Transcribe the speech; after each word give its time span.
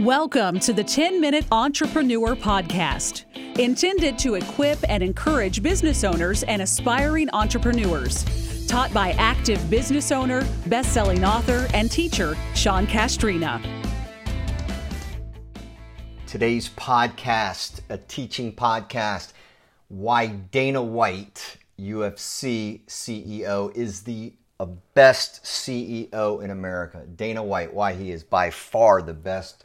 Welcome 0.00 0.58
to 0.60 0.72
the 0.72 0.82
10 0.82 1.20
Minute 1.20 1.46
Entrepreneur 1.52 2.34
Podcast, 2.34 3.26
intended 3.60 4.18
to 4.18 4.34
equip 4.34 4.78
and 4.88 5.04
encourage 5.04 5.62
business 5.62 6.02
owners 6.02 6.42
and 6.42 6.60
aspiring 6.60 7.30
entrepreneurs. 7.32 8.24
Taught 8.66 8.92
by 8.92 9.12
active 9.12 9.70
business 9.70 10.10
owner, 10.10 10.44
best 10.66 10.92
selling 10.92 11.24
author, 11.24 11.68
and 11.72 11.88
teacher 11.92 12.36
Sean 12.56 12.88
Castrina. 12.88 13.62
Today's 16.26 16.68
podcast, 16.70 17.78
a 17.88 17.96
teaching 17.96 18.52
podcast, 18.52 19.32
why 19.86 20.26
Dana 20.26 20.82
White, 20.82 21.58
UFC 21.78 22.84
CEO, 22.86 23.72
is 23.76 24.02
the 24.02 24.32
uh, 24.58 24.66
best 24.94 25.44
CEO 25.44 26.42
in 26.42 26.50
America. 26.50 27.04
Dana 27.14 27.44
White, 27.44 27.72
why 27.72 27.92
he 27.92 28.10
is 28.10 28.24
by 28.24 28.50
far 28.50 29.00
the 29.00 29.14
best 29.14 29.62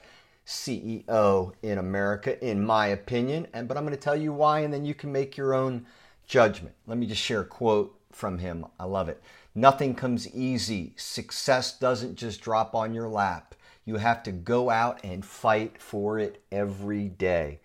CEO 0.49 1.53
in 1.61 1.77
America, 1.77 2.43
in 2.43 2.65
my 2.65 2.87
opinion. 2.87 3.47
And 3.53 3.67
but 3.67 3.77
I'm 3.77 3.83
going 3.83 3.95
to 3.95 4.01
tell 4.01 4.15
you 4.15 4.33
why, 4.33 4.61
and 4.61 4.73
then 4.73 4.83
you 4.83 4.95
can 4.95 5.11
make 5.11 5.37
your 5.37 5.53
own 5.53 5.85
judgment. 6.25 6.75
Let 6.87 6.97
me 6.97 7.05
just 7.05 7.21
share 7.21 7.41
a 7.41 7.45
quote 7.45 7.95
from 8.11 8.39
him. 8.39 8.65
I 8.79 8.85
love 8.85 9.09
it. 9.09 9.21
Nothing 9.53 9.93
comes 9.93 10.33
easy. 10.33 10.93
Success 10.97 11.77
doesn't 11.77 12.15
just 12.15 12.41
drop 12.41 12.73
on 12.73 12.93
your 12.93 13.07
lap. 13.07 13.53
You 13.85 13.97
have 13.97 14.23
to 14.23 14.31
go 14.31 14.69
out 14.69 14.99
and 15.03 15.23
fight 15.23 15.79
for 15.81 16.17
it 16.17 16.43
every 16.51 17.09
day. 17.09 17.59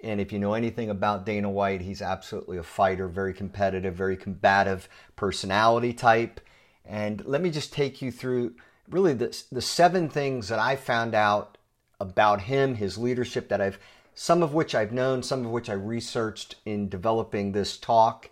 And 0.00 0.20
if 0.20 0.32
you 0.32 0.38
know 0.38 0.54
anything 0.54 0.90
about 0.90 1.26
Dana 1.26 1.50
White, 1.50 1.80
he's 1.80 2.02
absolutely 2.02 2.58
a 2.58 2.62
fighter, 2.62 3.08
very 3.08 3.34
competitive, 3.34 3.94
very 3.94 4.16
combative 4.16 4.88
personality 5.16 5.92
type. 5.92 6.40
And 6.84 7.24
let 7.26 7.42
me 7.42 7.50
just 7.50 7.72
take 7.72 8.00
you 8.00 8.12
through 8.12 8.54
really 8.88 9.12
the, 9.12 9.36
the 9.50 9.60
seven 9.60 10.08
things 10.08 10.48
that 10.48 10.60
I 10.60 10.76
found 10.76 11.14
out 11.14 11.57
about 12.00 12.42
him, 12.42 12.76
his 12.76 12.98
leadership 12.98 13.48
that 13.48 13.60
I've 13.60 13.78
some 14.14 14.42
of 14.42 14.52
which 14.52 14.74
I've 14.74 14.90
known, 14.90 15.22
some 15.22 15.44
of 15.44 15.52
which 15.52 15.70
I 15.70 15.74
researched 15.74 16.56
in 16.66 16.88
developing 16.88 17.52
this 17.52 17.76
talk. 17.76 18.30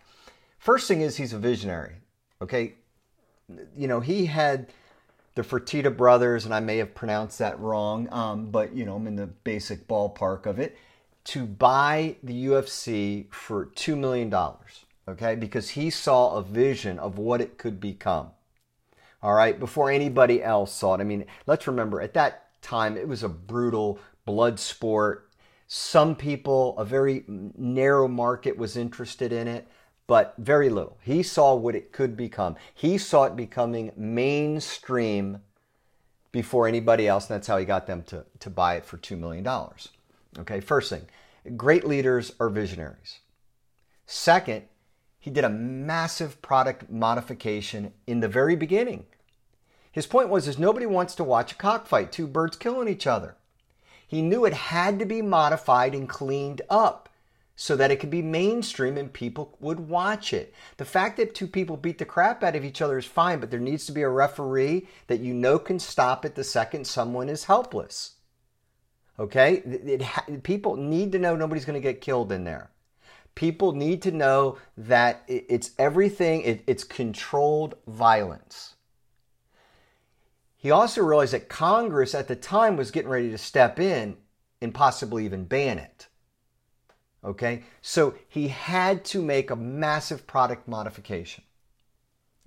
First 0.59 0.89
thing 0.89 1.01
is 1.01 1.17
he's 1.17 1.33
a 1.33 1.39
visionary. 1.39 1.99
Okay, 2.43 2.75
you 3.77 3.87
know 3.87 4.01
he 4.01 4.27
had 4.27 4.73
the 5.37 5.43
Fertitta 5.43 5.97
brothers, 5.97 6.45
and 6.45 6.53
I 6.53 6.61
may 6.61 6.79
have 6.79 6.95
pronounced 6.95 7.39
that 7.39 7.61
wrong, 7.61 8.09
um, 8.13 8.51
but 8.51 8.75
you 8.75 8.85
know 8.85 8.97
I'm 8.97 9.07
in 9.07 9.15
the 9.15 9.29
basic 9.29 9.87
ballpark 9.87 10.47
of 10.47 10.59
it. 10.59 10.77
To 11.27 11.47
buy 11.47 12.17
the 12.23 12.47
UFC 12.47 13.33
for 13.33 13.67
two 13.67 13.95
million 13.95 14.29
dollars, 14.29 14.85
okay, 15.09 15.37
because 15.37 15.71
he 15.71 15.91
saw 15.91 16.37
a 16.37 16.43
vision 16.43 16.99
of 16.99 17.19
what 17.19 17.41
it 17.41 17.59
could 17.59 17.81
become. 17.81 18.31
All 19.23 19.35
right, 19.35 19.59
before 19.59 19.91
anybody 19.91 20.43
else 20.43 20.73
saw 20.73 20.95
it. 20.95 21.01
I 21.01 21.05
mean, 21.05 21.27
let's 21.47 21.67
remember 21.67 22.01
at 22.01 22.15
that 22.15 22.46
time. 22.67 22.97
It 22.97 23.09
was 23.09 23.23
a 23.23 23.29
brutal 23.29 23.99
blood 24.25 24.59
sport. 24.59 25.31
Some 25.69 26.15
people, 26.15 26.77
a 26.79 26.85
very 26.85 27.25
narrow 27.27 28.09
market, 28.09 28.57
was 28.57 28.77
interested 28.77 29.33
in 29.33 29.49
it, 29.49 29.67
but 30.07 30.35
very 30.39 30.69
little. 30.69 30.99
He 31.03 31.23
saw 31.23 31.55
what 31.55 31.75
it 31.75 31.93
could 31.93 32.17
become. 32.17 32.57
He 32.75 32.99
saw 32.99 33.25
it 33.25 33.37
becoming 33.37 33.93
mainstream 33.97 35.41
before 36.33 36.69
anybody 36.69 37.09
else, 37.09 37.29
and 37.29 37.35
that's 37.35 37.47
how 37.47 37.57
he 37.57 37.65
got 37.65 37.87
them 37.87 38.03
to, 38.05 38.25
to 38.41 38.51
buy 38.51 38.77
it 38.77 38.85
for 38.85 38.99
$2 38.99 39.19
million. 39.19 39.47
Okay, 40.39 40.61
first 40.61 40.91
thing, 40.91 41.07
great 41.57 41.85
leaders 41.85 42.33
are 42.39 42.51
visionaries. 42.51 43.21
Second, 44.07 44.65
he 45.19 45.31
did 45.31 45.45
a 45.45 45.49
massive 45.49 46.41
product 46.43 46.91
modification 46.91 47.93
in 48.07 48.21
the 48.21 48.29
very 48.29 48.55
beginning. 48.55 49.07
His 49.97 50.07
point 50.07 50.29
was 50.29 50.47
is 50.47 50.59
nobody 50.59 50.85
wants 50.85 51.15
to 51.15 51.25
watch 51.25 51.53
a 51.53 51.55
cockfight, 51.55 52.13
two 52.13 52.27
birds 52.27 52.59
killing 52.59 52.87
each 52.87 53.07
other. 53.07 53.35
He 54.07 54.21
knew 54.21 54.45
it 54.45 54.53
had 54.53 54.99
to 54.99 55.07
be 55.07 55.23
modified 55.23 55.95
and 55.95 56.07
cleaned 56.07 56.61
up 56.69 57.09
so 57.57 57.77
that 57.77 57.91
it 57.91 57.99
could 57.99 58.11
be 58.11 58.21
mainstream 58.21 58.99
and 58.99 59.11
people 59.11 59.57
would 59.59 59.89
watch 59.89 60.35
it. 60.35 60.53
The 60.77 60.85
fact 60.85 61.17
that 61.17 61.35
two 61.35 61.47
people 61.47 61.79
beat 61.79 61.97
the 61.97 62.05
crap 62.05 62.45
out 62.45 62.55
of 62.55 62.63
each 62.63 62.83
other 62.83 62.99
is 62.99 63.07
fine, 63.07 63.41
but 63.41 63.51
there 63.51 63.59
needs 63.59 63.87
to 63.87 63.93
be 63.93 64.03
a 64.03 64.09
referee 64.11 64.87
that 65.07 65.21
you 65.21 65.33
know 65.33 65.59
can 65.59 65.79
stop 65.79 66.27
it 66.27 66.35
the 66.35 66.45
second 66.45 66.87
someone 66.87 67.31
is 67.31 67.45
helpless. 67.45 68.17
Okay? 69.19 69.63
It, 69.65 70.03
it, 70.29 70.43
people 70.43 70.77
need 70.77 71.11
to 71.13 71.19
know 71.19 71.37
nobody's 71.37 71.65
going 71.65 71.81
to 71.81 71.93
get 71.93 72.03
killed 72.03 72.33
in 72.33 72.45
there. 72.45 72.71
People 73.35 73.73
need 73.73 74.03
to 74.03 74.11
know 74.11 74.59
that 74.77 75.23
it, 75.27 75.47
it's 75.49 75.71
everything, 75.79 76.63
it's 76.67 76.85
controlled 76.85 77.77
violence. 77.87 78.76
He 80.67 80.73
also 80.73 81.01
realized 81.01 81.33
that 81.33 81.49
Congress 81.49 82.13
at 82.13 82.27
the 82.27 82.35
time 82.35 82.77
was 82.77 82.91
getting 82.91 83.09
ready 83.09 83.31
to 83.31 83.39
step 83.39 83.79
in 83.79 84.17
and 84.61 84.75
possibly 84.75 85.25
even 85.25 85.45
ban 85.45 85.79
it. 85.79 86.09
Okay? 87.23 87.63
So 87.83 88.17
he 88.27 88.49
had 88.49 89.05
to 89.05 89.23
make 89.23 89.53
a 89.53 89.55
massive 89.55 90.27
product 90.27 90.67
modification. 90.67 91.45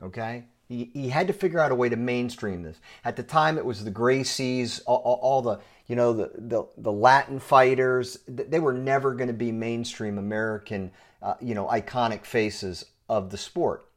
Okay? 0.04 0.48
He, 0.68 0.92
he 0.94 1.08
had 1.08 1.28
to 1.28 1.34
figure 1.34 1.62
out 1.62 1.72
a 1.72 1.76
way 1.76 1.88
to 1.88 1.96
mainstream 1.96 2.62
this. 2.62 2.82
At 3.06 3.16
the 3.16 3.24
time, 3.24 3.58
it 3.58 3.64
was 3.64 3.86
the 3.86 3.90
Gracies, 3.90 4.82
all, 4.86 4.98
all, 5.22 5.42
the, 5.42 5.62
you 5.88 5.96
know, 5.96 6.12
the, 6.12 6.30
the, 6.36 6.66
the, 6.76 6.92
Latin 6.92 7.40
fighters. 7.40 8.18
They 8.28 8.60
were 8.60 8.74
never 8.74 9.14
going 9.14 9.30
to 9.30 9.34
be 9.34 9.54
mainstream 9.54 10.18
American, 10.18 10.92
uh, 11.22 11.36
you 11.40 11.56
know, 11.56 11.68
iconic 11.68 12.26
faces 12.26 12.84
of 13.08 13.30
the 13.30 13.38
sport. 13.38 13.90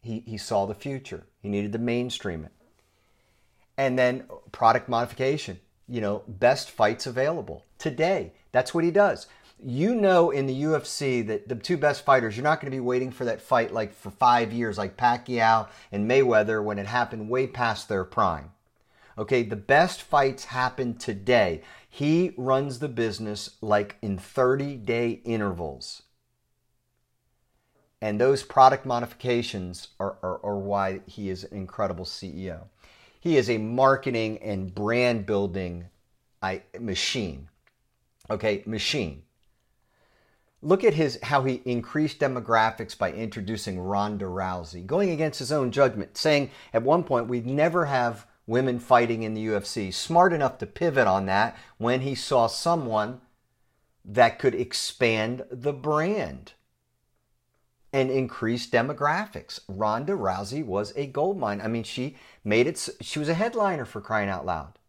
He, 0.00 0.20
he 0.20 0.38
saw 0.38 0.64
the 0.64 0.76
future. 0.76 1.26
He 1.42 1.48
needed 1.48 1.72
to 1.72 1.80
mainstream 1.80 2.44
it 2.44 2.52
and 3.76 3.98
then 3.98 4.24
product 4.52 4.88
modification. 4.88 5.60
You 5.88 6.00
know, 6.00 6.22
best 6.26 6.70
fights 6.70 7.06
available 7.06 7.64
today. 7.78 8.32
That's 8.52 8.72
what 8.72 8.84
he 8.84 8.90
does. 8.90 9.26
You 9.62 9.94
know, 9.94 10.30
in 10.30 10.46
the 10.46 10.62
UFC, 10.62 11.26
that 11.26 11.48
the 11.48 11.54
two 11.54 11.76
best 11.76 12.04
fighters, 12.04 12.36
you're 12.36 12.44
not 12.44 12.60
going 12.60 12.70
to 12.70 12.76
be 12.76 12.80
waiting 12.80 13.10
for 13.10 13.24
that 13.26 13.40
fight 13.40 13.72
like 13.72 13.94
for 13.94 14.10
five 14.10 14.52
years, 14.52 14.78
like 14.78 14.96
Pacquiao 14.96 15.68
and 15.92 16.10
Mayweather, 16.10 16.62
when 16.62 16.78
it 16.78 16.86
happened 16.86 17.28
way 17.28 17.46
past 17.46 17.88
their 17.88 18.04
prime. 18.04 18.50
Okay, 19.16 19.42
the 19.42 19.56
best 19.56 20.02
fights 20.02 20.46
happen 20.46 20.96
today. 20.96 21.62
He 21.88 22.32
runs 22.36 22.78
the 22.78 22.88
business 22.88 23.50
like 23.60 23.96
in 24.02 24.18
30 24.18 24.76
day 24.76 25.20
intervals. 25.24 26.02
And 28.00 28.20
those 28.20 28.42
product 28.42 28.84
modifications 28.84 29.88
are, 30.00 30.18
are, 30.22 30.44
are 30.44 30.58
why 30.58 31.00
he 31.06 31.30
is 31.30 31.44
an 31.44 31.56
incredible 31.56 32.04
CEO. 32.04 32.64
He 33.24 33.38
is 33.38 33.48
a 33.48 33.56
marketing 33.56 34.36
and 34.42 34.74
brand 34.74 35.24
building 35.24 35.86
machine. 36.78 37.48
Okay, 38.28 38.62
machine. 38.66 39.22
Look 40.60 40.84
at 40.84 40.92
his 40.92 41.18
how 41.22 41.42
he 41.44 41.62
increased 41.64 42.18
demographics 42.18 42.96
by 42.96 43.12
introducing 43.12 43.80
Ronda 43.80 44.26
Rousey, 44.26 44.86
going 44.86 45.08
against 45.08 45.38
his 45.38 45.50
own 45.50 45.70
judgment, 45.70 46.18
saying 46.18 46.50
at 46.74 46.82
one 46.82 47.02
point 47.02 47.28
we'd 47.28 47.46
never 47.46 47.86
have 47.86 48.26
women 48.46 48.78
fighting 48.78 49.22
in 49.22 49.32
the 49.32 49.46
UFC. 49.46 49.92
Smart 49.92 50.34
enough 50.34 50.58
to 50.58 50.66
pivot 50.66 51.06
on 51.06 51.24
that 51.24 51.56
when 51.78 52.02
he 52.02 52.14
saw 52.14 52.46
someone 52.46 53.22
that 54.04 54.38
could 54.38 54.54
expand 54.54 55.46
the 55.50 55.72
brand 55.72 56.52
and 57.94 58.10
increased 58.10 58.72
demographics. 58.72 59.60
Ronda 59.68 60.14
Rousey 60.14 60.64
was 60.64 60.92
a 60.96 61.06
gold 61.06 61.38
mine. 61.38 61.60
I 61.60 61.68
mean, 61.68 61.84
she 61.84 62.16
made 62.42 62.66
it, 62.66 62.88
she 63.00 63.20
was 63.20 63.28
a 63.28 63.34
headliner 63.34 63.84
for 63.84 64.00
crying 64.00 64.28
out 64.28 64.44
loud. 64.44 64.80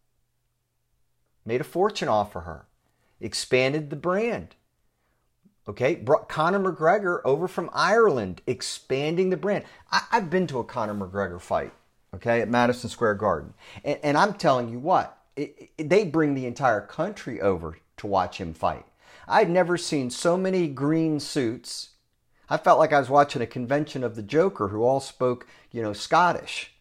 Made 1.46 1.62
a 1.62 1.66
fortune 1.66 2.08
off 2.08 2.36
of 2.36 2.46
her, 2.46 2.66
expanded 3.22 3.92
the 3.92 3.96
brand. 3.96 4.56
Okay, 5.68 5.94
brought 5.94 6.30
Conor 6.30 6.60
McGregor 6.60 7.22
over 7.24 7.48
from 7.48 7.70
Ireland, 7.74 8.42
expanding 8.48 9.30
the 9.30 9.38
brand. 9.38 9.66
I, 9.92 10.02
have 10.10 10.32
been 10.32 10.48
to 10.48 10.58
a 10.58 10.64
Conor 10.64 10.96
McGregor 10.96 11.40
fight, 11.40 11.74
okay, 12.16 12.42
at 12.42 12.50
Madison 12.50 12.90
Square 12.90 13.16
Garden. 13.16 13.54
And, 13.84 14.00
and 14.02 14.18
I'm 14.18 14.34
telling 14.34 14.70
you 14.70 14.80
what, 14.80 15.16
it, 15.36 15.70
it, 15.78 15.90
they 15.90 16.06
bring 16.06 16.34
the 16.34 16.48
entire 16.48 16.82
country 16.82 17.40
over 17.40 17.78
to 17.98 18.08
watch 18.08 18.40
him 18.40 18.56
fight. 18.56 18.86
I'd 19.28 19.50
never 19.50 19.78
seen 19.78 20.10
so 20.10 20.38
many 20.38 20.68
green 20.68 21.20
suits 21.20 21.90
I 22.50 22.58
felt 22.58 22.80
like 22.80 22.94
I 22.94 23.00
was 23.00 23.10
watching 23.10 23.42
a 23.42 23.48
convention 23.48 24.04
of 24.04 24.16
the 24.16 24.22
Joker 24.22 24.70
who 24.70 24.84
all 24.84 25.00
spoke, 25.00 25.48
you 25.72 25.82
know, 25.82 25.94
Scottish. 25.94 26.72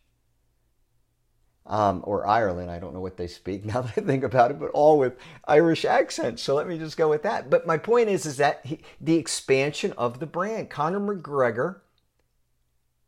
Um, 1.67 2.03
or 2.05 2.27
Ireland, 2.27 2.71
I 2.71 2.79
don't 2.79 2.93
know 2.93 3.01
what 3.01 3.17
they 3.17 3.27
speak 3.27 3.65
now 3.65 3.81
that 3.81 3.95
I 3.97 4.03
think 4.03 4.23
about 4.23 4.51
it, 4.51 4.61
but 4.61 4.71
all 4.71 4.99
with 4.99 5.17
Irish 5.47 5.87
accents. 5.87 6.43
So 6.43 6.55
let 6.55 6.69
me 6.69 6.79
just 6.79 6.99
go 6.99 7.09
with 7.09 7.23
that. 7.23 7.49
But 7.49 7.67
my 7.67 7.79
point 7.79 8.11
is, 8.11 8.27
is 8.27 8.37
that 8.37 8.61
he, 8.65 8.81
the 9.01 9.17
expansion 9.17 9.93
of 9.93 10.21
the 10.21 10.27
brand. 10.27 10.69
Conor 10.69 11.01
McGregor 11.01 11.81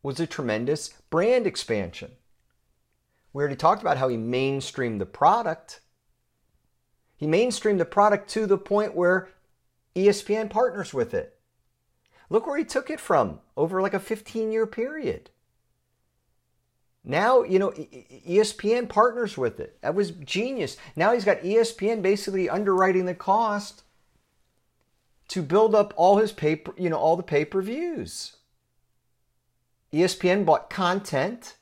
was 0.01 0.19
a 0.19 0.25
tremendous 0.25 0.89
brand 1.09 1.45
expansion. 1.45 2.11
We 3.31 3.41
already 3.41 3.55
talked 3.55 3.81
about 3.81 3.97
how 3.97 4.07
he 4.07 4.17
mainstreamed 4.17 4.97
the 4.97 5.05
product. 5.05 5.81
He 7.15 7.27
mainstreamed 7.27 7.77
the 7.77 7.85
product 7.85 8.29
to 8.31 8.47
the 8.47 8.57
point 8.57 8.95
where 8.95 9.29
ESPN 9.95 10.49
partners 10.49 10.93
with 10.93 11.13
it. 11.13 11.36
Look 12.29 12.45
where 12.45 12.57
he 12.57 12.65
took 12.65 12.89
it 12.89 12.99
from 12.99 13.39
over 13.55 13.81
like 13.81 13.93
a 13.93 13.99
15 13.99 14.51
year 14.51 14.67
period. 14.67 15.29
Now, 17.03 17.43
you 17.43 17.57
know, 17.57 17.71
ESPN 17.71 18.89
partners 18.89 19.37
with 19.37 19.61
it. 19.61 19.77
That 19.81 19.95
was 19.95 20.11
genius. 20.11 20.75
Now 20.95 21.13
he's 21.13 21.23
got 21.23 21.39
ESPN 21.39 22.01
basically 22.01 22.49
underwriting 22.49 23.05
the 23.05 23.15
cost 23.15 23.83
to 25.29 25.41
build 25.41 25.73
up 25.73 25.93
all 25.95 26.17
his 26.17 26.33
paper, 26.33 26.73
you 26.77 26.89
know, 26.89 26.97
all 26.97 27.15
the 27.15 27.23
pay-per-views. 27.23 28.35
ESPN 29.93 30.45
bought 30.45 30.69
content, 30.69 31.55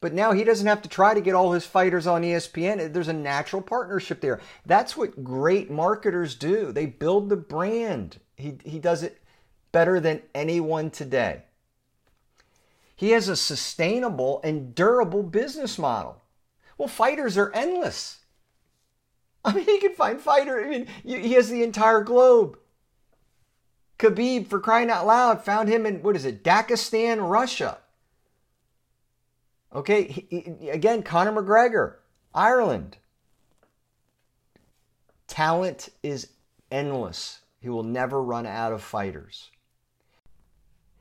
but 0.00 0.14
now 0.14 0.32
he 0.32 0.42
doesn't 0.42 0.66
have 0.66 0.80
to 0.82 0.88
try 0.88 1.12
to 1.12 1.20
get 1.20 1.34
all 1.34 1.52
his 1.52 1.66
fighters 1.66 2.06
on 2.06 2.22
ESPN. 2.22 2.92
There's 2.92 3.08
a 3.08 3.12
natural 3.12 3.60
partnership 3.60 4.22
there. 4.22 4.40
That's 4.64 4.96
what 4.96 5.22
great 5.22 5.70
marketers 5.70 6.34
do. 6.34 6.72
They 6.72 6.86
build 6.86 7.28
the 7.28 7.36
brand. 7.36 8.18
He 8.36 8.54
he 8.64 8.78
does 8.78 9.02
it 9.02 9.20
better 9.72 10.00
than 10.00 10.22
anyone 10.34 10.90
today. 10.90 11.42
He 12.94 13.10
has 13.12 13.28
a 13.28 13.36
sustainable 13.36 14.40
and 14.44 14.74
durable 14.74 15.22
business 15.22 15.78
model. 15.78 16.20
Well, 16.76 16.88
fighters 16.88 17.38
are 17.38 17.52
endless. 17.52 18.18
I 19.44 19.54
mean, 19.54 19.64
he 19.64 19.80
can 19.80 19.94
find 19.94 20.20
fighter. 20.20 20.60
I 20.60 20.68
mean, 20.68 20.86
he 21.02 21.32
has 21.32 21.48
the 21.48 21.62
entire 21.62 22.02
globe. 22.02 22.58
Khabib, 23.98 24.48
for 24.48 24.60
crying 24.60 24.90
out 24.90 25.06
loud, 25.06 25.44
found 25.44 25.68
him 25.68 25.86
in 25.86 26.02
what 26.02 26.16
is 26.16 26.24
it, 26.24 26.42
Dagestan, 26.42 27.28
Russia. 27.30 27.78
Okay, 29.74 30.04
he, 30.04 30.56
he, 30.60 30.68
again, 30.70 31.02
Conor 31.02 31.32
McGregor, 31.32 31.96
Ireland. 32.34 32.96
Talent 35.26 35.90
is 36.02 36.28
endless. 36.70 37.40
He 37.60 37.68
will 37.68 37.84
never 37.84 38.22
run 38.22 38.46
out 38.46 38.72
of 38.72 38.82
fighters. 38.82 39.50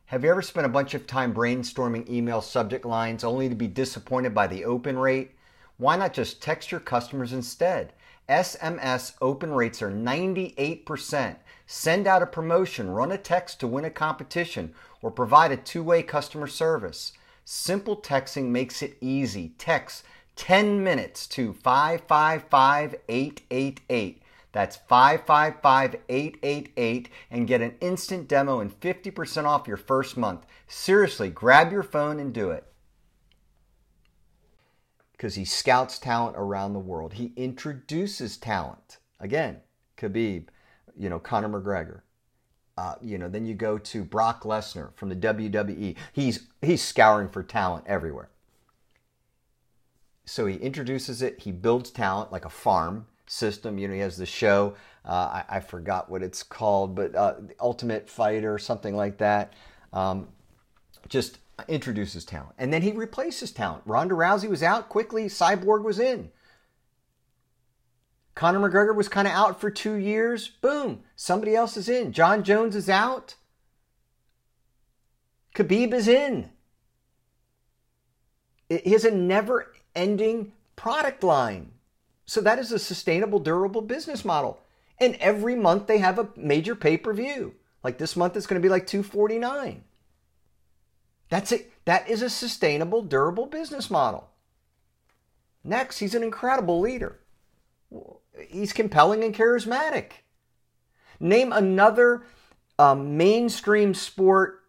Have 0.10 0.24
you 0.24 0.32
ever 0.32 0.42
spent 0.42 0.66
a 0.66 0.70
bunch 0.70 0.96
of 0.96 1.06
time 1.06 1.36
brainstorming 1.36 2.10
email 2.10 2.42
subject 2.42 2.84
lines 2.84 3.24
only 3.24 3.48
to 3.48 3.54
be 3.54 3.68
disappointed 3.68 4.34
by 4.34 4.48
the 4.48 4.66
open 4.66 4.98
rate? 4.98 5.36
Why 5.78 5.98
not 5.98 6.16
just 6.16 6.42
text 6.42 6.72
your 6.72 6.80
customers 6.80 7.32
instead? 7.32 7.94
SMS 8.28 9.14
open 9.22 9.54
rates 9.54 9.84
are 9.84 9.92
98%. 9.92 11.36
Send 11.68 12.08
out 12.08 12.24
a 12.24 12.26
promotion, 12.26 12.90
run 12.90 13.12
a 13.12 13.20
text 13.20 13.60
to 13.60 13.68
win 13.68 13.86
a 13.86 13.92
competition, 13.92 14.74
or 15.04 15.12
provide 15.12 15.52
a 15.52 15.58
two 15.58 15.84
way 15.84 16.02
customer 16.02 16.48
service. 16.48 17.14
Simple 17.46 17.96
texting 17.96 18.46
makes 18.46 18.82
it 18.82 18.98
easy. 19.02 19.54
Text 19.60 20.04
10 20.38 20.84
minutes 20.84 21.28
to 21.28 21.54
555 21.54 22.96
888. 23.08 24.24
That's 24.60 24.76
555 24.76 26.02
888 26.10 27.10
and 27.32 27.48
get 27.48 27.62
an 27.62 27.76
instant 27.80 28.28
demo 28.28 28.60
and 28.60 28.78
50% 28.78 29.46
off 29.46 29.70
your 29.70 29.78
first 29.78 30.18
month. 30.18 30.46
Seriously, 30.68 31.30
grab 31.30 31.72
your 31.72 31.82
phone 31.82 32.20
and 32.20 32.34
do 32.34 32.50
it. 32.50 32.66
Because 35.14 35.36
he 35.36 35.46
scouts 35.46 35.98
talent 35.98 36.36
around 36.36 36.74
the 36.74 36.80
world, 36.80 37.14
he 37.14 37.32
introduces 37.38 38.36
talent. 38.36 38.98
Again, 39.18 39.62
Khabib, 39.98 40.50
you 40.94 41.08
know, 41.08 41.20
Conor 41.20 41.48
McGregor. 41.48 42.02
Uh, 42.78 42.96
you 43.02 43.18
know, 43.18 43.30
then 43.30 43.46
you 43.46 43.54
go 43.54 43.78
to 43.78 44.04
Brock 44.04 44.44
Lesnar 44.44 44.94
from 44.98 45.08
the 45.08 45.16
WWE. 45.16 45.96
He's 46.12 46.48
he's 46.62 46.82
scouring 46.82 47.30
for 47.30 47.44
talent 47.44 47.86
everywhere. 47.88 48.30
So 50.26 50.48
he 50.48 50.58
introduces 50.58 51.22
it. 51.22 51.44
He 51.44 51.54
builds 51.54 51.92
talent 51.92 52.34
like 52.34 52.44
a 52.44 52.50
farm 52.50 53.06
system. 53.30 53.78
You 53.78 53.88
know, 53.88 53.94
he 53.94 54.00
has 54.00 54.18
the 54.18 54.26
show. 54.26 54.76
Uh, 55.06 55.42
I, 55.50 55.58
I, 55.58 55.60
forgot 55.60 56.10
what 56.10 56.22
it's 56.22 56.44
called, 56.44 56.96
but 56.96 57.16
uh, 57.16 57.36
Ultimate 57.60 58.10
Fighter, 58.10 58.58
something 58.58 58.96
like 58.96 59.18
that. 59.20 59.54
Um, 59.94 60.28
just 61.08 61.40
introduces 61.68 62.26
talent, 62.26 62.56
and 62.58 62.74
then 62.74 62.81
he 62.81 62.92
replaces 62.92 63.52
talent. 63.52 63.84
Ronda 63.86 64.16
Rousey 64.16 64.50
was 64.50 64.62
out 64.62 64.90
quickly. 64.90 65.26
Cyborg 65.26 65.84
was 65.84 66.00
in. 66.00 66.31
Conor 68.36 68.70
McGregor 68.70 68.96
was 68.96 69.10
kind 69.10 69.28
of 69.28 69.34
out 69.34 69.60
for 69.60 69.70
two 69.70 69.96
years. 69.96 70.48
Boom, 70.48 71.04
somebody 71.16 71.56
else 71.56 71.78
is 71.78 71.90
in. 71.90 72.12
Jon 72.12 72.44
Jones 72.44 72.75
is 72.75 72.90
out. 72.90 73.36
Khabib 75.56 75.94
is 75.94 76.08
in. 76.08 76.50
It 78.70 78.86
is 78.86 79.06
a 79.06 79.12
never 79.12 79.74
ending 79.96 80.54
product 80.75 81.24
line. 81.24 81.72
So 82.30 82.42
that 82.42 82.60
is 82.60 82.72
a 82.72 82.78
sustainable, 82.78 83.40
durable 83.40 83.81
business 83.81 84.24
model. 84.24 84.60
And 85.00 85.16
every 85.16 85.56
month 85.56 85.88
they 85.88 85.98
have 85.98 86.20
a 86.20 86.30
major 86.36 86.76
pay 86.76 86.96
per 86.96 87.12
view. 87.12 87.56
Like 87.84 87.98
this 87.98 88.16
month, 88.16 88.38
it's 88.38 88.46
going 88.46 88.62
to 88.62 88.64
be 88.64 88.70
like 88.70 88.86
249. 88.86 89.84
That's 91.30 91.52
it. 91.52 91.72
That 91.86 92.08
is 92.08 92.22
a 92.22 92.30
sustainable, 92.30 93.02
durable 93.02 93.48
business 93.48 93.90
model. 93.90 94.30
Next, 95.64 95.98
he's 95.98 96.14
an 96.14 96.22
incredible 96.22 96.80
leader. 96.80 97.20
He's 98.48 98.74
compelling 98.74 99.24
and 99.24 99.34
charismatic. 99.34 100.12
Name 101.20 101.52
another 101.52 102.25
uh, 102.78 102.94
mainstream 102.94 103.96
sport 103.96 104.66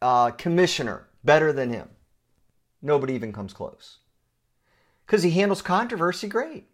uh, 0.00 0.30
commissioner 0.30 1.08
better 1.24 1.52
than 1.52 1.70
him. 1.70 1.88
Nobody 2.80 3.14
even 3.14 3.32
comes 3.32 3.52
close. 3.52 3.98
Because 5.04 5.24
he 5.24 5.32
handles 5.32 5.62
controversy 5.62 6.28
great. 6.28 6.68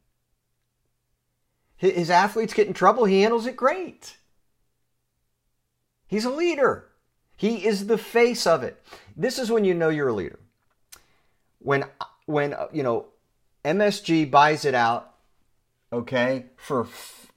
His 1.78 2.10
athletes 2.10 2.54
get 2.54 2.66
in 2.66 2.74
trouble, 2.74 3.04
he 3.04 3.22
handles 3.22 3.46
it 3.46 3.56
great. 3.56 4.16
He's 6.08 6.24
a 6.24 6.30
leader. 6.30 6.88
He 7.36 7.64
is 7.64 7.86
the 7.86 7.98
face 7.98 8.46
of 8.46 8.64
it. 8.64 8.82
This 9.16 9.38
is 9.38 9.50
when 9.50 9.64
you 9.64 9.74
know 9.74 9.88
you're 9.88 10.08
a 10.08 10.12
leader. 10.12 10.40
When 11.60 11.84
when 12.26 12.52
uh, 12.52 12.66
you 12.72 12.82
know 12.82 13.06
MSG 13.64 14.28
buys 14.28 14.64
it 14.64 14.74
out, 14.74 15.14
okay, 15.92 16.46
for 16.56 16.88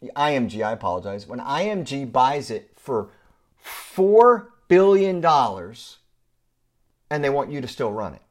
IMG, 0.04 0.66
I 0.66 0.72
apologize. 0.72 1.28
When 1.28 1.40
IMG 1.40 2.12
buys 2.12 2.50
it 2.50 2.72
for 2.78 3.10
4 3.58 4.52
billion 4.68 5.22
dollars 5.22 5.98
and 7.12 7.24
they 7.24 7.30
want 7.30 7.52
you 7.52 7.62
to 7.62 7.68
still 7.68 7.92
run 7.92 8.16
it. 8.16 8.22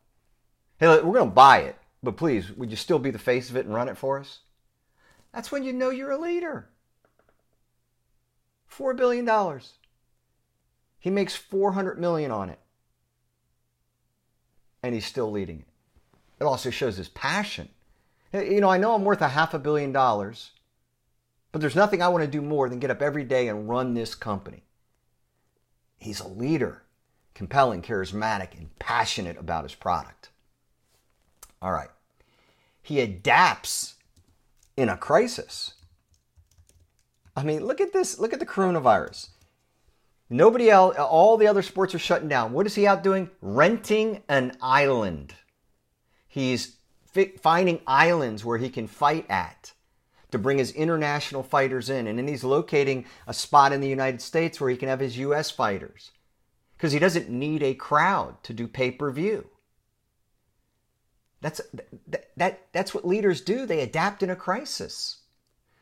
Hey, 0.78 0.88
look, 0.88 1.04
we're 1.04 1.18
going 1.18 1.28
to 1.28 1.34
buy 1.34 1.58
it, 1.58 1.76
but 2.02 2.16
please, 2.16 2.50
would 2.52 2.70
you 2.70 2.76
still 2.76 2.98
be 2.98 3.10
the 3.10 3.18
face 3.18 3.50
of 3.50 3.56
it 3.56 3.66
and 3.66 3.74
run 3.74 3.88
it 3.88 3.98
for 3.98 4.18
us? 4.18 4.40
That's 5.32 5.52
when 5.52 5.62
you 5.62 5.72
know 5.72 5.90
you're 5.90 6.10
a 6.10 6.18
leader. 6.18 6.68
$4 8.70 8.96
billion. 8.96 9.28
He 10.98 11.10
makes 11.10 11.36
400 11.36 11.98
million 11.98 12.30
on 12.30 12.50
it. 12.50 12.58
And 14.82 14.94
he's 14.94 15.06
still 15.06 15.30
leading 15.30 15.60
it. 15.60 15.66
It 16.40 16.44
also 16.44 16.70
shows 16.70 16.96
his 16.96 17.08
passion. 17.08 17.68
You 18.32 18.60
know, 18.60 18.70
I 18.70 18.78
know 18.78 18.94
I'm 18.94 19.04
worth 19.04 19.20
a 19.20 19.28
half 19.28 19.54
a 19.54 19.58
billion 19.58 19.92
dollars, 19.92 20.52
but 21.52 21.60
there's 21.60 21.76
nothing 21.76 22.00
I 22.00 22.08
want 22.08 22.24
to 22.24 22.30
do 22.30 22.40
more 22.40 22.68
than 22.68 22.78
get 22.78 22.90
up 22.90 23.02
every 23.02 23.24
day 23.24 23.48
and 23.48 23.68
run 23.68 23.94
this 23.94 24.14
company. 24.14 24.62
He's 25.98 26.20
a 26.20 26.28
leader, 26.28 26.82
compelling, 27.34 27.82
charismatic, 27.82 28.56
and 28.56 28.76
passionate 28.78 29.36
about 29.36 29.64
his 29.64 29.74
product. 29.74 30.30
All 31.60 31.72
right. 31.72 31.90
He 32.82 33.00
adapts 33.00 33.96
in 34.80 34.88
a 34.88 34.96
crisis. 34.96 35.74
I 37.36 37.42
mean, 37.42 37.64
look 37.64 37.80
at 37.80 37.92
this. 37.92 38.18
Look 38.18 38.32
at 38.32 38.40
the 38.40 38.46
coronavirus. 38.46 39.28
Nobody 40.28 40.70
else, 40.70 40.96
all 40.96 41.36
the 41.36 41.48
other 41.48 41.62
sports 41.62 41.94
are 41.94 41.98
shutting 41.98 42.28
down. 42.28 42.52
What 42.52 42.66
is 42.66 42.76
he 42.76 42.86
out 42.86 43.02
doing? 43.02 43.30
Renting 43.40 44.22
an 44.28 44.56
island. 44.62 45.34
He's 46.28 46.76
finding 47.40 47.80
islands 47.86 48.44
where 48.44 48.58
he 48.58 48.70
can 48.70 48.86
fight 48.86 49.26
at 49.28 49.72
to 50.30 50.38
bring 50.38 50.58
his 50.58 50.70
international 50.70 51.42
fighters 51.42 51.90
in. 51.90 52.06
And 52.06 52.16
then 52.16 52.28
he's 52.28 52.44
locating 52.44 53.06
a 53.26 53.34
spot 53.34 53.72
in 53.72 53.80
the 53.80 53.88
United 53.88 54.20
States 54.20 54.60
where 54.60 54.70
he 54.70 54.76
can 54.76 54.88
have 54.88 55.00
his 55.00 55.18
U.S. 55.18 55.50
fighters 55.50 56.12
because 56.76 56.92
he 56.92 57.00
doesn't 57.00 57.28
need 57.28 57.62
a 57.64 57.74
crowd 57.74 58.42
to 58.44 58.54
do 58.54 58.68
pay 58.68 58.92
per 58.92 59.10
view. 59.10 59.48
That's, 61.40 61.60
that, 62.08 62.30
that, 62.36 62.66
that's 62.72 62.94
what 62.94 63.06
leaders 63.06 63.40
do. 63.40 63.66
They 63.66 63.80
adapt 63.80 64.22
in 64.22 64.30
a 64.30 64.36
crisis. 64.36 65.18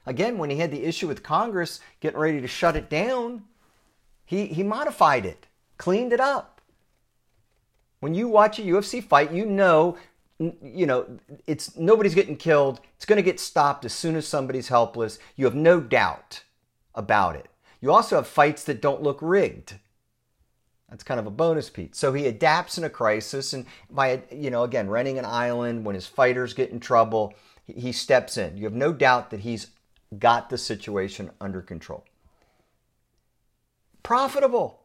Again, 0.07 0.38
when 0.38 0.50
he 0.50 0.59
had 0.59 0.71
the 0.71 0.85
issue 0.85 1.09
with 1.09 1.23
Congress 1.23 1.81
getting 2.00 2.19
ready 2.19 2.41
to 2.41 2.47
shut 2.47 2.77
it 2.77 2.88
down, 2.88 3.45
he, 4.25 4.47
he 4.47 4.62
modified 4.62 5.27
it, 5.27 5.47
cleaned 5.77 6.12
it 6.12 6.21
up. 6.21 6.61
When 8.00 8.15
you 8.15 8.29
watch 8.29 8.59
a 8.59 8.62
UFC 8.62 9.03
fight, 9.03 9.33
you 9.33 9.45
know, 9.45 9.99
you 10.38 10.87
know, 10.87 11.19
it's 11.47 11.77
nobody's 11.77 12.15
getting 12.15 12.37
killed. 12.37 12.81
It's 12.97 13.05
going 13.05 13.17
to 13.17 13.23
get 13.23 13.41
stopped 13.41 13.85
as 13.85 13.93
soon 13.93 14.15
as 14.15 14.27
somebody's 14.27 14.69
helpless. 14.69 15.19
You 15.35 15.47
have 15.47 15.55
no 15.55 15.81
doubt 15.81 16.45
about 16.95 17.35
it. 17.35 17.49
You 17.81 17.93
also 17.93 18.17
have 18.17 18.27
fights 18.27 18.65
that 18.65 18.81
don't 18.81 19.03
look 19.03 19.19
rigged. 19.21 19.75
That's 20.88 21.04
kind 21.04 21.21
of 21.21 21.26
a 21.26 21.30
bonus 21.30 21.68
piece. 21.68 21.90
So 21.92 22.12
he 22.12 22.26
adapts 22.26 22.78
in 22.78 22.85
a 22.85 22.90
crisis, 22.90 23.52
and 23.52 23.66
by 23.90 24.23
you 24.30 24.50
know 24.50 24.62
again 24.62 24.88
renting 24.88 25.18
an 25.18 25.25
island 25.25 25.85
when 25.85 25.95
his 25.95 26.07
fighters 26.07 26.54
get 26.54 26.71
in 26.71 26.80
trouble, 26.80 27.35
he 27.66 27.92
steps 27.92 28.37
in. 28.37 28.57
You 28.57 28.64
have 28.64 28.75
no 28.75 28.92
doubt 28.92 29.30
that 29.30 29.40
he's 29.40 29.68
got 30.18 30.49
the 30.49 30.59
situation 30.59 31.30
under 31.40 31.61
control. 31.61 32.04
Profitable. 34.02 34.83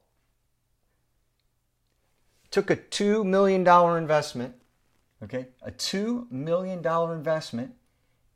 Took 2.51 2.69
a 2.69 2.75
two 2.75 3.23
million 3.23 3.63
dollar 3.63 3.97
investment 3.97 4.55
Okay, 5.23 5.47
a 5.61 5.71
$2 5.71 6.29
million 6.29 6.85
investment, 6.85 7.75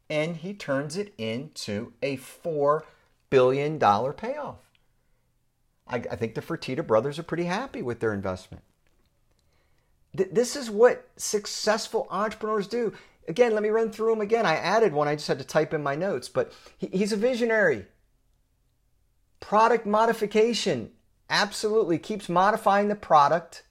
and 0.09 0.37
he 0.37 0.53
turns 0.53 0.95
it 0.95 1.13
into 1.17 1.91
a 2.01 2.15
$4 2.15 2.83
billion 3.29 3.77
payoff. 3.77 4.66
I, 5.89 5.95
I 6.11 6.15
think 6.15 6.35
the 6.35 6.41
Fertitta 6.41 6.85
brothers 6.85 7.19
are 7.19 7.23
pretty 7.23 7.45
happy 7.45 7.81
with 7.81 7.99
their 7.99 8.13
investment. 8.13 8.63
Th- 10.15 10.29
this 10.31 10.55
is 10.55 10.69
what 10.69 11.07
successful 11.17 12.07
entrepreneurs 12.09 12.67
do. 12.67 12.93
Again, 13.27 13.53
let 13.53 13.63
me 13.63 13.69
run 13.69 13.91
through 13.91 14.11
them 14.11 14.21
again. 14.21 14.45
I 14.45 14.55
added 14.55 14.93
one, 14.93 15.07
I 15.07 15.15
just 15.15 15.27
had 15.27 15.39
to 15.39 15.45
type 15.45 15.73
in 15.73 15.83
my 15.83 15.95
notes, 15.95 16.29
but 16.29 16.53
he, 16.77 16.87
he's 16.87 17.11
a 17.11 17.17
visionary. 17.17 17.85
Product 19.39 19.85
modification 19.85 20.91
absolutely 21.29 21.99
keeps 21.99 22.29
modifying 22.29 22.87
the 22.87 22.95
product 22.95 23.63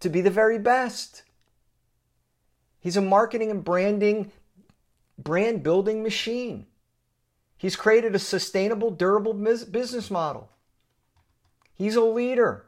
to 0.00 0.08
be 0.08 0.20
the 0.20 0.30
very 0.30 0.58
best. 0.58 1.22
He's 2.80 2.96
a 2.96 3.00
marketing 3.00 3.50
and 3.50 3.64
branding, 3.64 4.32
brand 5.16 5.62
building 5.62 6.02
machine. 6.02 6.66
He's 7.56 7.76
created 7.76 8.14
a 8.14 8.18
sustainable, 8.18 8.90
durable 8.90 9.34
business 9.34 10.10
model. 10.10 10.50
He's 11.82 11.96
a 11.96 12.00
leader. 12.00 12.66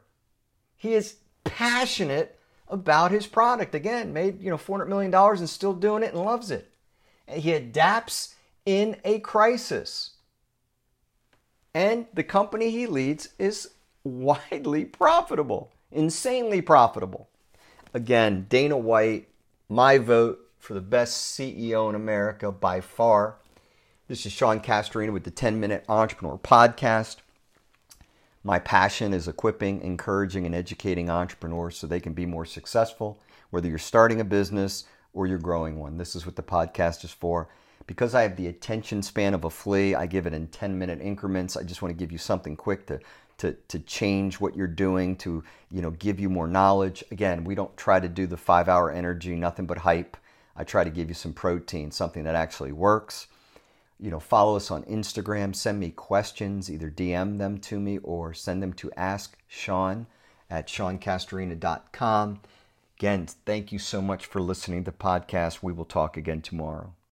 He 0.75 0.93
is 0.93 1.15
passionate 1.45 2.37
about 2.67 3.11
his 3.11 3.25
product. 3.25 3.73
Again, 3.73 4.11
made 4.11 4.41
you 4.41 4.49
know 4.49 4.57
$400 4.57 4.89
million 4.89 5.13
and 5.13 5.49
still 5.49 5.73
doing 5.73 6.03
it 6.03 6.13
and 6.13 6.21
loves 6.21 6.51
it. 6.51 6.69
He 7.25 7.53
adapts 7.53 8.35
in 8.65 8.97
a 9.05 9.19
crisis. 9.19 10.15
And 11.73 12.07
the 12.13 12.23
company 12.23 12.71
he 12.71 12.87
leads 12.87 13.29
is 13.39 13.69
widely 14.03 14.83
profitable, 14.83 15.71
insanely 15.93 16.61
profitable. 16.61 17.29
Again, 17.93 18.47
Dana 18.49 18.77
White, 18.77 19.29
my 19.69 19.97
vote 19.97 20.39
for 20.59 20.73
the 20.73 20.81
best 20.81 21.39
CEO 21.39 21.87
in 21.87 21.95
America 21.95 22.51
by 22.51 22.81
far. 22.81 23.37
This 24.09 24.25
is 24.25 24.33
Sean 24.33 24.59
Castrina 24.59 25.13
with 25.13 25.23
the 25.23 25.31
10 25.31 25.57
Minute 25.57 25.85
Entrepreneur 25.87 26.37
Podcast. 26.37 27.21
My 28.45 28.59
passion 28.59 29.11
is 29.11 29.27
equipping, 29.27 29.81
encouraging, 29.81 30.45
and 30.45 30.53
educating 30.53 31.09
entrepreneurs 31.09 31.77
so 31.77 31.87
they 31.87 31.99
can 31.99 32.13
be 32.13 32.27
more 32.27 32.45
successful, 32.45 33.19
whether 33.49 33.67
you're 33.67 33.79
starting 33.79 34.21
a 34.21 34.23
business 34.23 34.83
or 35.13 35.25
you're 35.25 35.39
growing 35.39 35.79
one. 35.79 35.97
This 35.97 36.15
is 36.15 36.27
what 36.27 36.35
the 36.35 36.43
podcast 36.43 37.03
is 37.03 37.11
for. 37.11 37.49
Because 37.87 38.13
I 38.13 38.21
have 38.21 38.35
the 38.35 38.45
attention 38.45 39.01
span 39.01 39.33
of 39.33 39.45
a 39.45 39.49
flea, 39.49 39.95
I 39.95 40.05
give 40.05 40.27
it 40.27 40.33
in 40.33 40.45
10 40.49 40.77
minute 40.77 41.01
increments. 41.01 41.57
I 41.57 41.63
just 41.63 41.81
want 41.81 41.89
to 41.89 41.97
give 41.97 42.11
you 42.11 42.19
something 42.19 42.55
quick 42.55 42.85
to, 42.85 42.99
to, 43.39 43.53
to 43.67 43.79
change 43.79 44.39
what 44.39 44.55
you're 44.55 44.67
doing, 44.67 45.15
to 45.17 45.43
you 45.71 45.81
know, 45.81 45.89
give 45.89 46.19
you 46.19 46.29
more 46.29 46.47
knowledge. 46.47 47.03
Again, 47.09 47.45
we 47.45 47.55
don't 47.55 47.75
try 47.75 47.99
to 47.99 48.07
do 48.07 48.27
the 48.27 48.37
five 48.37 48.69
hour 48.69 48.91
energy, 48.91 49.35
nothing 49.35 49.65
but 49.65 49.79
hype. 49.79 50.17
I 50.55 50.63
try 50.65 50.83
to 50.83 50.91
give 50.91 51.07
you 51.07 51.15
some 51.15 51.33
protein, 51.33 51.89
something 51.89 52.23
that 52.25 52.35
actually 52.35 52.73
works 52.73 53.25
you 53.99 54.11
know, 54.11 54.19
follow 54.19 54.55
us 54.55 54.71
on 54.71 54.83
Instagram. 54.83 55.55
Send 55.55 55.79
me 55.79 55.91
questions, 55.91 56.69
either 56.69 56.89
DM 56.89 57.37
them 57.37 57.59
to 57.59 57.79
me 57.79 57.99
or 57.99 58.33
send 58.33 58.61
them 58.61 58.73
to 58.73 58.91
Ask 58.97 59.37
Sean 59.47 60.07
at 60.49 60.67
SeanCastrina.com. 60.67 62.41
Again, 62.97 63.27
thank 63.45 63.71
you 63.71 63.79
so 63.79 64.01
much 64.01 64.25
for 64.25 64.41
listening 64.41 64.83
to 64.83 64.91
the 64.91 64.97
podcast. 64.97 65.61
We 65.61 65.73
will 65.73 65.85
talk 65.85 66.17
again 66.17 66.41
tomorrow. 66.41 66.95